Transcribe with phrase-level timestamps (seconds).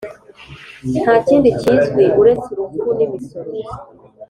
[1.01, 3.49] ntakindi kizwi uretse urupfu n'imisoro